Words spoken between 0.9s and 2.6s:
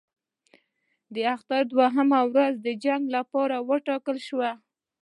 د اختر دوهمه ورځ